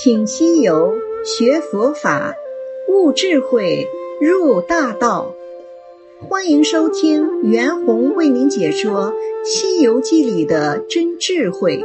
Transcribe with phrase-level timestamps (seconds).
[0.00, 2.32] 请西游学佛法，
[2.88, 3.84] 悟智慧，
[4.20, 5.34] 入大道。
[6.20, 9.12] 欢迎收听袁弘为您解说
[9.44, 11.78] 《西游记》里的真智慧。《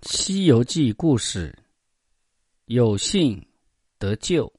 [0.00, 1.54] 西游记》故事：
[2.64, 3.46] 有幸
[3.98, 4.50] 得救。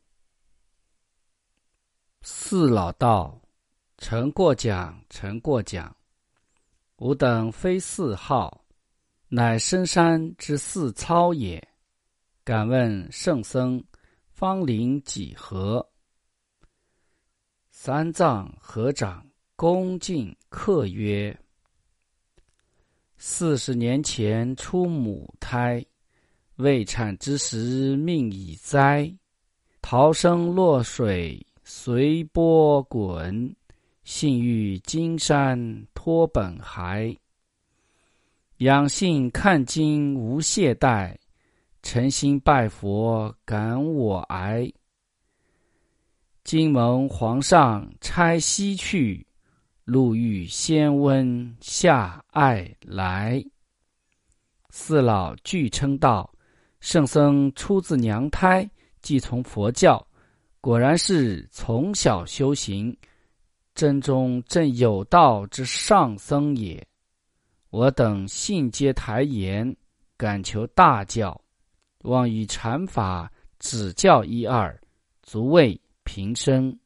[2.21, 3.39] 四老道，
[3.97, 5.95] 曾过奖，曾过奖。
[6.97, 8.65] 吾等非四号，
[9.27, 11.65] 乃深山之四操也。
[12.43, 13.83] 敢问圣僧，
[14.31, 15.87] 芳龄几何？
[17.71, 21.37] 三藏合掌恭敬客曰。
[23.17, 25.85] 四十年前出母胎，
[26.55, 29.11] 未产之时命已灾，
[29.81, 33.53] 逃生落水随波滚，
[34.05, 37.13] 幸遇金山托本骸。
[38.59, 41.13] 养性看经无懈怠，
[41.83, 44.71] 诚心拜佛感我癌。
[46.45, 49.27] 今蒙皇上差西去。
[49.83, 53.43] 路遇仙翁下爱来，
[54.69, 56.33] 四老俱称道
[56.79, 58.69] ：“圣僧出自娘胎，
[59.01, 60.06] 既从佛教，
[60.61, 62.95] 果然是从小修行，
[63.75, 66.85] 真中正有道之上僧也。
[67.69, 69.75] 我等信皆台言，
[70.17, 71.39] 敢求大教，
[71.99, 74.77] 望以禅法指教一二，
[75.23, 76.77] 足为平生。”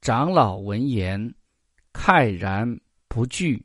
[0.00, 1.34] 长老闻言。
[1.92, 3.62] 慨然不惧。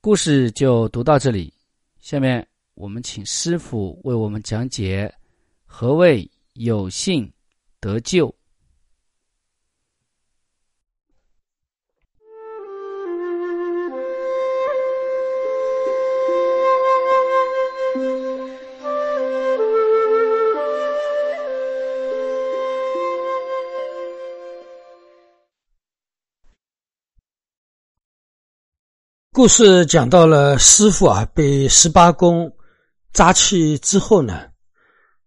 [0.00, 1.52] 故事就读到这里，
[1.98, 5.12] 下面我们请师傅为我们讲解
[5.66, 7.28] 何谓有幸
[7.80, 8.34] 得救。
[29.30, 32.52] 故事讲到了师傅啊，被十八宫
[33.12, 34.48] 扎去之后呢，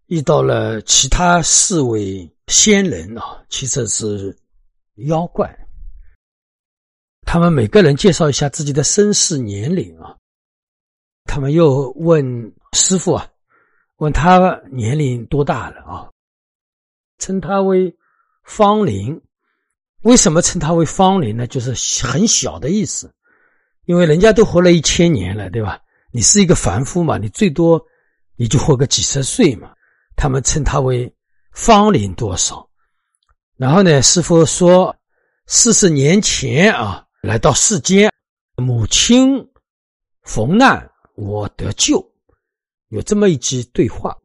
[0.07, 4.38] 遇到了其他四位仙人啊，其实是
[5.07, 5.57] 妖怪。
[7.25, 10.17] 他们每个人介绍一下自己的身世年龄啊。
[11.23, 13.25] 他们又问师傅啊，
[13.97, 16.11] 问他年龄多大了啊？
[17.19, 17.95] 称他为
[18.44, 19.19] 芳龄。
[20.01, 21.47] 为什么称他为芳龄呢？
[21.47, 21.69] 就是
[22.06, 23.09] 很小的意思。
[23.85, 25.79] 因为人家都活了一千年了，对吧？
[26.11, 27.81] 你是一个凡夫嘛，你最多
[28.35, 29.73] 也就活个几十岁嘛。
[30.17, 31.11] 他们称他为
[31.51, 32.67] 芳龄多少？
[33.57, 34.95] 然后呢，师傅说，
[35.45, 38.12] 四十年前啊，来到世间，
[38.56, 39.47] 母亲
[40.23, 42.03] 逢难，我得救，
[42.90, 44.17] 有这么一句对话。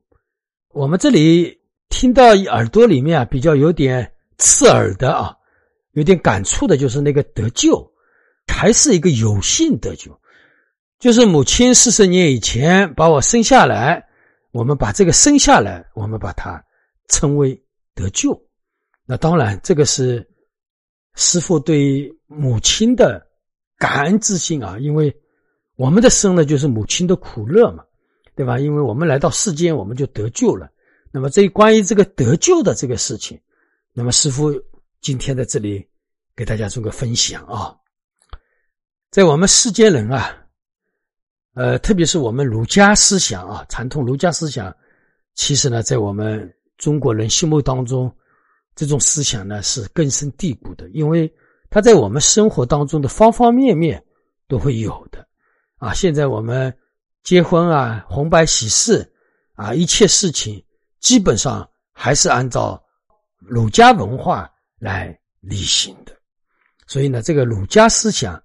[0.70, 5.36] 我们这里听到耳朵里面啊，比较有点刺耳的啊，
[5.92, 7.92] 有点感触的，就是那个得救。
[8.48, 10.18] 还是一个有幸得救，
[10.98, 14.02] 就是母亲四十年以前把我生下来，
[14.52, 16.64] 我们把这个生下来，我们把它
[17.08, 17.60] 称为
[17.94, 18.40] 得救。
[19.04, 20.28] 那当然，这个是
[21.14, 23.24] 师傅对母亲的
[23.78, 25.14] 感恩之心啊，因为
[25.76, 27.84] 我们的生呢，就是母亲的苦乐嘛，
[28.34, 28.58] 对吧？
[28.58, 30.68] 因为我们来到世间，我们就得救了。
[31.12, 33.40] 那么，这关于这个得救的这个事情，
[33.92, 34.52] 那么师傅
[35.00, 35.86] 今天在这里
[36.34, 37.74] 给大家做个分享啊。
[39.10, 40.36] 在我们世间人啊，
[41.54, 44.74] 呃，特别是我们儒家思想啊，传统儒家思想，
[45.34, 48.14] 其实呢，在我们中国人心目当中，
[48.74, 51.32] 这种思想呢是根深蒂固的，因为
[51.70, 54.02] 它在我们生活当中的方方面面
[54.48, 55.26] 都会有的
[55.78, 55.92] 啊。
[55.94, 56.76] 现在我们
[57.22, 59.10] 结婚啊，红白喜事
[59.54, 60.62] 啊，一切事情
[61.00, 62.82] 基本上还是按照
[63.38, 66.12] 儒家文化来履行的，
[66.86, 68.42] 所以呢，这个儒家思想。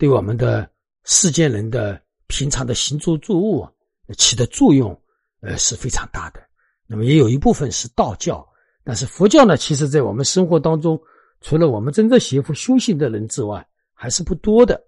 [0.00, 0.70] 对我们的
[1.06, 3.76] 世间人的平常的行住坐卧
[4.16, 4.96] 起的作用，
[5.40, 6.40] 呃是非常大的。
[6.90, 8.44] 那么也有一部分是道教，
[8.82, 10.98] 但是佛教呢，其实在我们生活当中，
[11.42, 14.82] 除了我们真正学佛修行的人之外，还是不多的。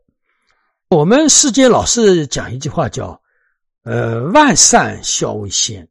[0.88, 3.20] 我们世间老是讲一句话叫
[3.84, 5.86] “呃万善孝为先”，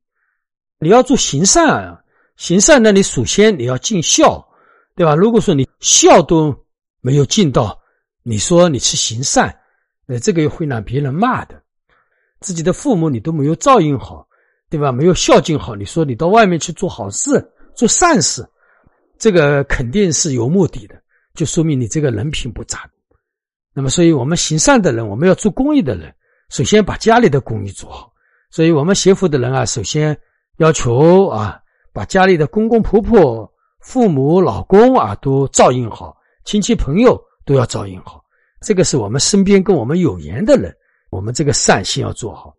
[0.80, 2.02] 你要做行善啊，
[2.38, 4.46] 行善那你首先你要尽孝，
[4.96, 5.16] 对吧？
[5.16, 6.54] 如果说你孝都
[7.02, 7.80] 没有尽到，
[8.24, 9.56] 你说你去行善，
[10.08, 11.62] 呃，这个又会让别人骂的。
[12.42, 14.28] 自己的父母你都没有照应好，
[14.70, 14.92] 对吧？
[14.92, 17.44] 没有孝敬好，你说你到外面去做好事、
[17.74, 18.48] 做善事，
[19.18, 20.96] 这个肯定是有目的的，
[21.34, 22.90] 就说明你这个人品不咋。
[23.74, 26.14] 那么，所以我们行善的人，我们要做公益的人，
[26.50, 28.12] 首先把家里的公益做好。
[28.52, 30.18] 所以我们学佛的人啊，首先
[30.58, 31.60] 要求啊，
[31.94, 38.24] 把家里的公公婆婆、父母、老公啊都照应好，亲戚朋友都要照应好。
[38.62, 40.76] 这个是我们身边跟我们有缘的人，
[41.10, 42.54] 我们这个善心要做好。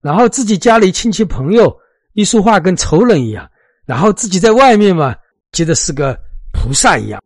[0.00, 1.76] 然后自己家里亲戚朋友
[2.12, 3.50] 一说话跟仇人一样，
[3.84, 5.14] 然后自己在外面嘛，
[5.52, 6.18] 觉得是个
[6.52, 7.22] 菩萨一样，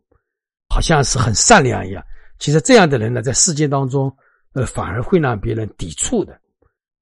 [0.69, 2.03] 好像是很善良一样。
[2.39, 4.15] 其实这样的人呢，在世界当中，
[4.55, 6.39] 呃，反而会让别人抵触的。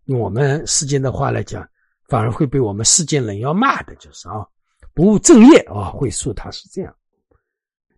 [0.07, 1.67] 用我们世间的话来讲，
[2.09, 4.45] 反而会被我们世间人要骂的，就是啊，
[4.93, 6.93] 不务正业啊，会说他是这样。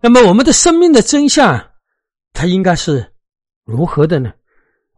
[0.01, 1.59] 那么我们的生命的真相，
[2.33, 3.13] 它应该是
[3.65, 4.33] 如何的呢？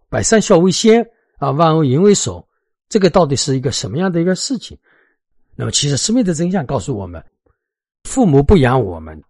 [0.08, 1.06] 百善孝为先
[1.38, 2.46] 啊，万恶淫为首。
[2.94, 4.78] 这个到底是一个什么样的一个事情？
[5.56, 7.20] 那么，其实生命的真相告诉我们：
[8.04, 9.20] 父母不养我们，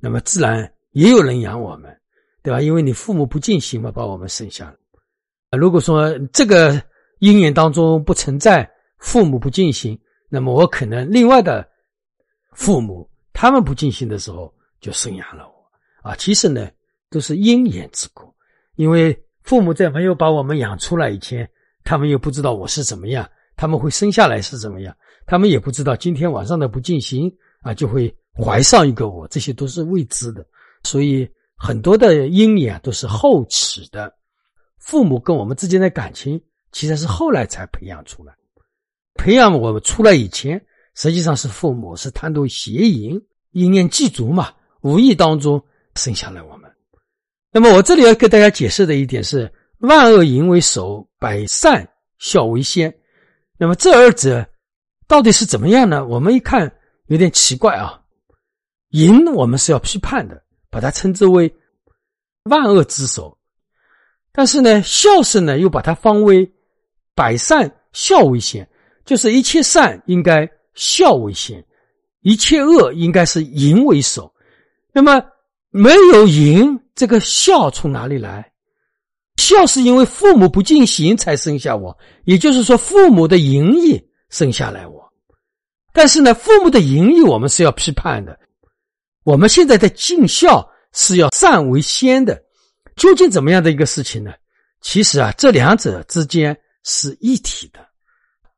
[0.00, 1.96] 那么自然也有人养我们，
[2.42, 2.60] 对吧？
[2.60, 5.56] 因为你父母不尽心嘛，把我们生下来。
[5.56, 6.74] 如果说这个
[7.20, 9.96] 姻缘当中不存在父母不尽心，
[10.28, 11.64] 那么我可能另外的
[12.54, 16.16] 父母他们不尽心的时候就生养了我啊。
[16.16, 16.68] 其实呢，
[17.08, 18.34] 都是因缘之果，
[18.74, 21.48] 因为父母在没有把我们养出来以前。
[21.84, 24.96] 他们又不知道我是怎么样，他们会生下来是怎么样，
[25.26, 27.32] 他们也不知道今天晚上的不进行
[27.62, 30.46] 啊，就会怀上一个我，这些都是未知的。
[30.84, 34.12] 所以很多的因缘都是后起的，
[34.78, 36.40] 父母跟我们之间的感情
[36.70, 38.32] 其实是后来才培养出来。
[39.14, 40.64] 培养我们出来以前，
[40.94, 43.20] 实际上是父母是贪图邪淫，
[43.50, 44.52] 一念具足嘛，
[44.82, 45.62] 无意当中
[45.96, 46.70] 生下了我们。
[47.50, 49.52] 那么我这里要给大家解释的一点是。
[49.82, 51.88] 万恶淫为首，百善
[52.18, 52.94] 孝为先。
[53.58, 54.48] 那么这二者
[55.08, 56.06] 到底是怎么样呢？
[56.06, 56.72] 我们一看
[57.06, 58.00] 有点奇怪啊。
[58.90, 60.40] 淫我们是要批判的，
[60.70, 61.52] 把它称之为
[62.44, 63.36] 万恶之首。
[64.30, 66.48] 但是呢，孝顺呢又把它方为
[67.16, 68.68] 百善孝为先，
[69.04, 71.64] 就是一切善应该孝为先，
[72.20, 74.32] 一切恶应该是淫为首。
[74.92, 75.20] 那么
[75.70, 78.51] 没有淫，这个孝从哪里来？
[79.52, 85.12] 孝是因为父母不尽行才生下我，也就是说父母的淫意生下来我。
[85.92, 88.38] 但是呢，父母的淫意我们是要批判的。
[89.24, 92.42] 我们现在的尽孝是要善为先的，
[92.96, 94.32] 究竟怎么样的一个事情呢？
[94.80, 97.78] 其实啊，这两者之间是一体的，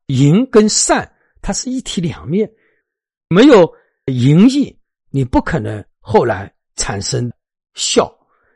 [0.07, 2.49] 淫跟善它是一体两面。
[3.27, 3.71] 没有
[4.05, 4.75] 淫意，
[5.11, 7.31] 你不可能后来产生
[7.73, 8.05] 孝；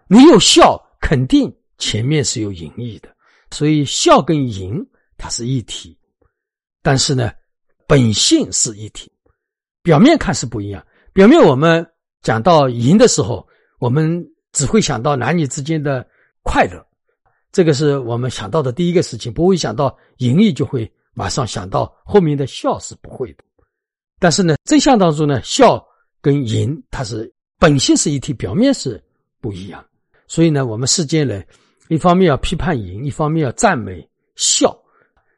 [0.08, 1.54] 你有孝，肯定。
[1.80, 3.10] 前面是有淫意的，
[3.52, 4.86] 所以孝跟淫
[5.18, 5.98] 它是一体，
[6.84, 7.32] 但是呢，
[7.88, 9.12] 本性是一体。
[9.82, 10.86] 表面看是不一样。
[11.14, 11.86] 表面我们
[12.22, 13.48] 讲到淫的时候，
[13.80, 16.06] 我们只会想到男女之间的
[16.44, 16.86] 快乐，
[17.52, 23.44] 这个是我们想到的第一个事情，不会想到淫意，就会马上想到后面的孝是不会的。
[24.20, 25.84] 但是呢，真相当中呢，孝
[26.22, 29.02] 跟淫它是本性是一体，表面是
[29.40, 29.84] 不一样。
[30.28, 31.48] 所以呢，我们世间人。
[31.90, 34.78] 一方面要批判淫，一方面要赞美孝。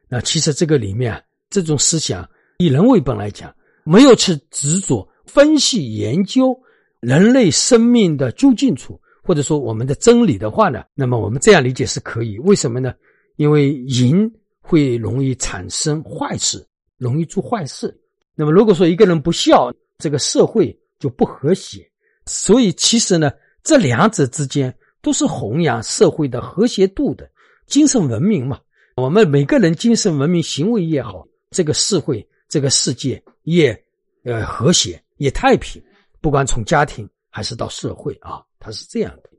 [0.10, 6.54] 那其实这个里面这种思想，以人为本来讲，没有去执着分析研究
[7.00, 12.38] 人类生命的究竟处，或者说我们的真理的话呢，那么我们这样理解是可以。
[12.40, 12.94] 为什么呢？
[13.38, 17.98] 因为淫会容易产生坏事，容易做坏事。
[18.36, 21.90] 那么如果说一个人不孝，这个社会就不和谐。
[22.26, 23.32] 所以其实呢，
[23.64, 24.76] 这两者之间。
[25.02, 27.30] 都是弘扬社会的和谐度的
[27.68, 28.60] 精神文明嘛？
[28.96, 33.84] 我们每个人精神文明行为也好，这个社会、这个世界也
[34.24, 35.82] 呃和谐也太平。
[36.20, 39.30] 不管从家庭还是到社会啊，它是这样的。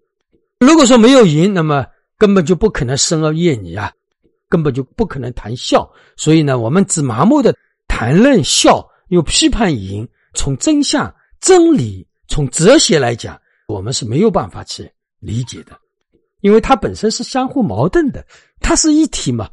[0.58, 1.86] 如果说没有淫，那么
[2.18, 3.92] 根本就不可能生儿育女啊，
[4.48, 5.88] 根本就不可能谈孝。
[6.16, 7.54] 所以呢，我们只盲目的
[7.86, 10.08] 谈论孝，又批判淫。
[10.34, 13.38] 从真相、真理、从哲学来讲，
[13.68, 14.90] 我们是没有办法去。
[15.22, 15.78] 理解的，
[16.40, 18.26] 因为它本身是相互矛盾的，
[18.60, 19.48] 它是一体嘛。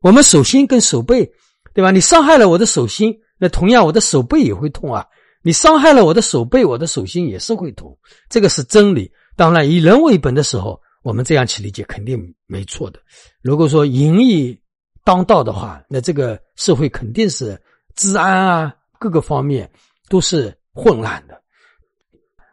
[0.00, 1.30] 我们手心跟手背，
[1.74, 1.90] 对吧？
[1.92, 5.06] 你伤害了我的手心，那同样我的手背也会痛啊。
[5.42, 7.96] 你伤害了我的手背，我的手心也是会痛，
[8.28, 9.12] 这个是真理。
[9.36, 12.98] 当然，以人为本的时候，我们这样去理解肯定没错的。
[13.42, 14.58] 如果说淫逸
[15.04, 17.60] 当道的话，那这个社会肯定是
[17.96, 19.70] 治安啊各个方面
[20.08, 21.40] 都是混乱的。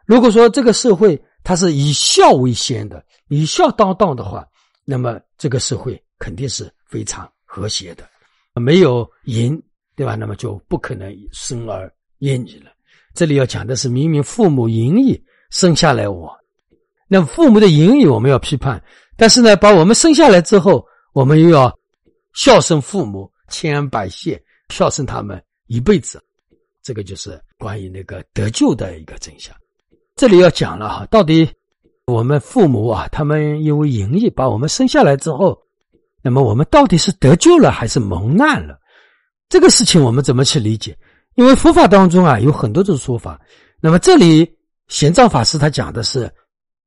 [0.04, 4.46] 如果说这个社会，他是以孝为先的，以孝当道的话，
[4.84, 8.08] 那么这个社会肯定是非常和谐的，
[8.54, 9.60] 没有淫，
[9.96, 10.14] 对吧？
[10.14, 12.70] 那么就不可能生儿育女了。
[13.14, 15.20] 这里要讲的是，明明父母淫逸
[15.50, 16.30] 生下来我，
[17.08, 18.82] 那父母的淫欲我们要批判，
[19.16, 21.76] 但是呢，把我们生下来之后，我们又要
[22.34, 26.22] 孝顺父母，千恩百谢，孝顺他们一辈子。
[26.82, 29.54] 这个就是关于那个得救的一个真相。
[30.20, 31.48] 这里要讲了哈，到底
[32.04, 35.58] 我们父母啊，他们因为淫欲把我们生下来之后，
[36.22, 38.78] 那么我们到底是得救了还是蒙难了？
[39.48, 40.94] 这个事情我们怎么去理解？
[41.36, 43.40] 因为佛法当中啊有很多种说法。
[43.80, 44.46] 那么这里
[44.88, 46.30] 玄奘法师他讲的是。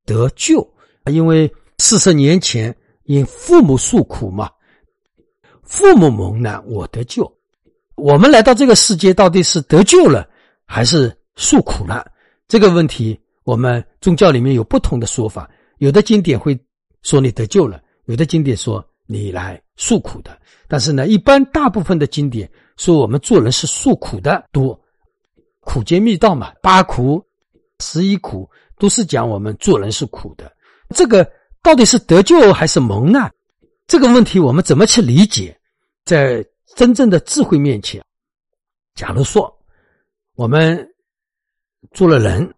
[0.06, 0.64] 得救，
[1.10, 2.72] 因为四十年前
[3.04, 4.48] 因父母诉苦嘛，
[5.64, 7.28] 父母蒙难，我得救。
[7.96, 10.28] 我们来到这个世界，到底是得救了
[10.66, 12.06] 还是诉苦了？
[12.46, 15.48] 这个问题，我们宗教里面有不同的说法。
[15.78, 16.58] 有的经典会
[17.02, 20.36] 说你得救了，有的经典说你来诉苦的。
[20.66, 24.78] 但是呢，一般大部分的经典说我们做人是诉苦的多，
[25.60, 27.24] 苦皆密道嘛，八苦、
[27.80, 28.50] 十一苦。
[28.76, 30.52] 都是讲我们做人是苦的，
[30.90, 31.24] 这个
[31.62, 33.32] 到底是得救还是蒙难？
[33.86, 35.56] 这个问题我们怎么去理解？
[36.04, 38.04] 在真正的智慧面前，
[38.96, 39.56] 假如说
[40.34, 40.86] 我们
[41.92, 42.53] 做了人，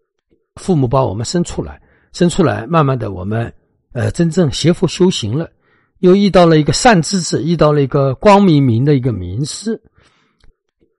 [0.57, 3.53] 父母把我们生出来，生出来，慢慢的我们
[3.93, 5.49] 呃真正学佛修行了，
[5.99, 9.81] 又遇到了一个善知识，遇到了一个光明明的一个名师，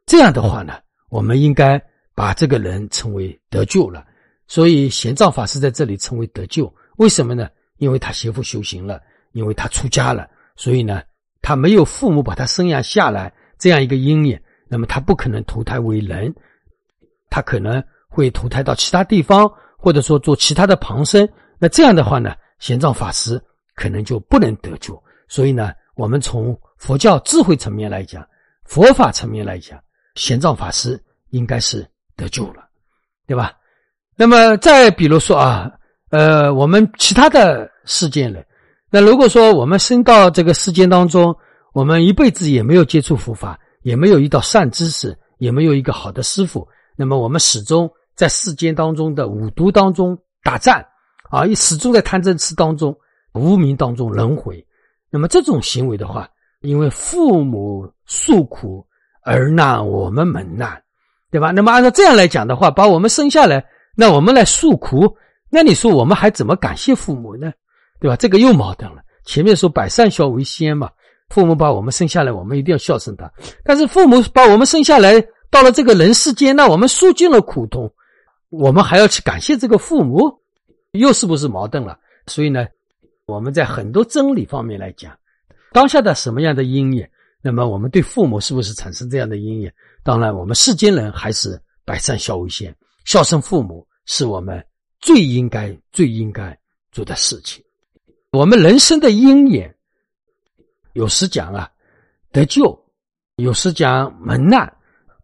[0.06, 0.74] 这样的话呢，
[1.10, 1.82] 我们应该
[2.14, 4.04] 把这个人称为得救了。
[4.46, 7.48] 所以玄奘法师在这里称为得救，为什么呢？
[7.76, 9.00] 因为他学佛修行了，
[9.32, 11.02] 因为他出家了，所以呢，
[11.42, 16.34] 他没有父母把他生养下来这样一个因缘，那么他不可能投胎为人，
[17.30, 21.28] 他可能会投胎到其他地方，或者说做其他的旁生。
[21.58, 23.40] 那这样的话呢，玄奘法师
[23.74, 25.00] 可能就不能得救。
[25.28, 28.26] 所以呢，我们从佛教智慧层面来讲，
[28.64, 29.78] 佛法层面来讲，
[30.14, 31.00] 玄奘法师
[31.30, 31.86] 应该是
[32.16, 32.64] 得救了，
[33.26, 33.52] 对吧？
[34.16, 35.70] 那么再比如说啊，
[36.10, 38.44] 呃，我们其他的世间人，
[38.90, 41.36] 那如果说我们生到这个世间当中，
[41.72, 46.66] 我们一辈子也没有接触佛法，也没有遇到善知识，也没有一个好的师傅，
[46.98, 50.84] 那么我们始终在世间当中的五毒当中打战
[51.30, 52.92] 啊，也始终在贪嗔痴当中、
[53.34, 54.66] 无名当中轮回。
[55.08, 56.28] 那么这种行为的话，
[56.60, 58.84] 因为父母诉苦
[59.22, 60.82] 而难我们蒙难，
[61.30, 61.52] 对吧？
[61.52, 63.64] 那么按照这样来讲的话，把我们生下来。
[63.94, 65.16] 那我们来诉苦，
[65.50, 67.52] 那你说我们还怎么感谢父母呢？
[68.00, 68.16] 对吧？
[68.16, 69.02] 这个又矛盾了。
[69.24, 70.90] 前面说百善孝为先嘛，
[71.28, 73.30] 父母把我们生下来，我们一定要孝顺他。
[73.64, 75.14] 但是父母把我们生下来，
[75.50, 77.92] 到了这个人世间，那我们受尽了苦痛，
[78.50, 80.40] 我们还要去感谢这个父母，
[80.92, 81.98] 又是不是矛盾了？
[82.26, 82.66] 所以呢，
[83.26, 85.18] 我们在很多真理方面来讲，
[85.72, 87.10] 当下的什么样的因缘，
[87.42, 89.74] 那么我们对父母是不是产生这样的因缘？
[90.02, 92.74] 当然，我们世间人还是百善孝为先，
[93.04, 93.86] 孝顺父母。
[94.10, 94.64] 是我们
[95.00, 96.58] 最应该、最应该
[96.90, 97.62] 做的事情。
[98.32, 99.76] 我们人生的因缘，
[100.94, 101.70] 有时讲啊
[102.32, 102.74] 得救，
[103.36, 104.66] 有时讲蒙难，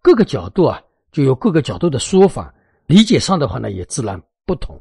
[0.04, 0.78] 各个角度啊
[1.12, 2.52] 就有各个角度的说法。
[2.84, 4.78] 理解上的话呢，也自然不同。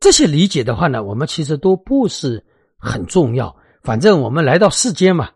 [0.00, 2.44] 这些理解的话呢，我们其实都不是
[2.76, 3.54] 很重要。
[3.84, 5.30] 反正我们来到世间嘛，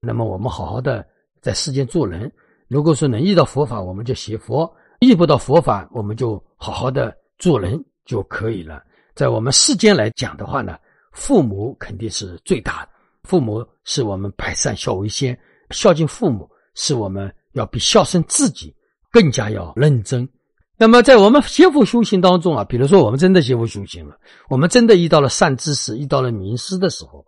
[0.00, 1.02] 那么我们好好的
[1.40, 2.30] 在世间做人。
[2.68, 4.70] 如果说能遇到佛法，我们就学佛。
[5.00, 8.84] 遇不到佛法，我们就好好的做人就可以了。
[9.14, 10.76] 在我们世间来讲的话呢，
[11.12, 12.90] 父母肯定是最大的，
[13.22, 15.38] 父母是我们百善孝为先，
[15.70, 18.72] 孝敬父母是我们要比孝顺自己
[19.10, 20.28] 更加要认真。
[20.76, 24.16] 那么在我们学佛修行当中啊，比如说我们真的学佛修行了，
[24.48, 27.24] 我们真的遇到了善知识、遇到了名师的时候，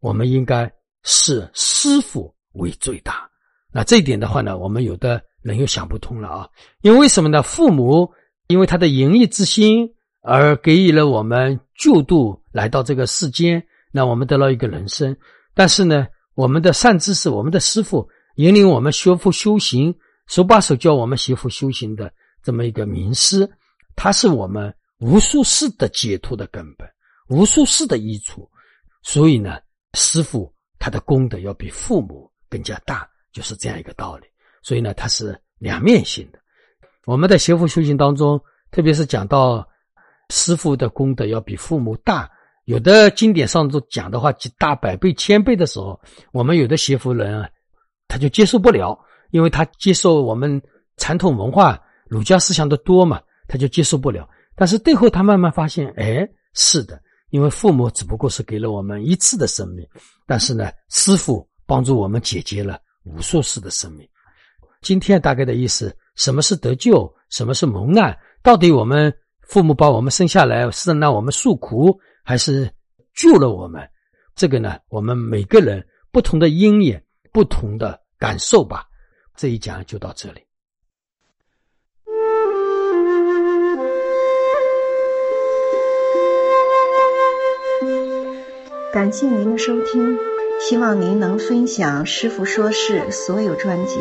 [0.00, 0.70] 我们应该
[1.02, 3.28] 视师傅为最大。
[3.72, 5.22] 那这一点的话呢，我们有的。
[5.42, 6.48] 人又想不通了啊！
[6.82, 7.42] 因为什么呢？
[7.42, 8.12] 父母
[8.48, 9.88] 因为他的仁义之心
[10.20, 15.16] 而给予了我们救度，来到这个世间，那我们得到一个人生。
[15.54, 18.06] 但是呢，我们的善知识，我们的师傅
[18.40, 19.94] 引领我们学佛修行，
[20.26, 22.10] 手把手教我们学佛修行的
[22.42, 23.46] 这么一个名师，
[23.94, 26.88] 他是我们无数世的解脱的根本，
[27.28, 28.50] 无数世的益处。
[29.02, 29.58] 所以呢，
[29.92, 34.26] 师傅他的功德要比父母更加大，就是这样一个道理。
[34.62, 36.38] 所以呢，它是两面性的。
[37.04, 39.68] 我们在学佛修行当中，特别是讲到
[40.30, 42.30] 师傅的功德要比父母大，
[42.64, 46.00] 有的经典上都讲的话，几大百倍、千倍的时候，
[46.32, 47.50] 我们有的学佛人啊，
[48.10, 48.98] 他就接受不了，
[49.30, 50.60] 因为他接受我们
[50.96, 54.28] 传统文化、儒家思想的多嘛，他就接受不了。
[54.56, 57.00] 但是最后他慢慢发现，哎，是的，
[57.30, 59.86] 因为父母只不过是给了我们一次的生命，
[60.26, 64.04] 但是呢，师傅帮助我们解决了无数次的生命。
[64.82, 68.18] 今天大概的意思，什么是得救，什么是蒙难？
[68.42, 72.68] 到底我们父母把我们生下来是让我们诉苦，还是
[73.14, 73.88] 救了我们？
[74.34, 77.02] 这个呢，我们每个人不同的因缘、
[77.32, 78.84] 不同的感受吧。
[79.34, 80.42] 这一讲就到这里。
[88.92, 90.18] 感谢您的收听，
[90.60, 93.98] 希望您能分享《师傅说事》所有专辑，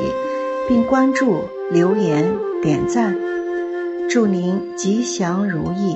[0.68, 3.16] 并关注、留言、点赞。
[4.10, 5.96] 祝您吉祥如意。